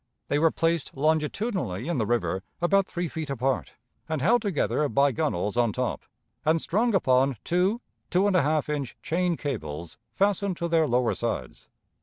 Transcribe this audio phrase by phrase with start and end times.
[0.29, 3.73] They were placed longitudinally in the river, about three feet apart,
[4.09, 6.01] and held together by gunwales on top,
[6.43, 11.13] and strung upon two two and a half inch chain cables fastened to their lower
[11.13, 11.67] sides.